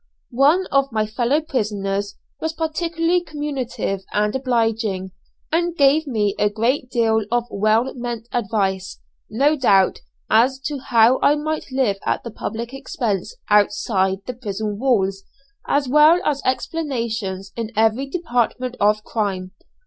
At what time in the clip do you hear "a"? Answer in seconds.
6.39-6.49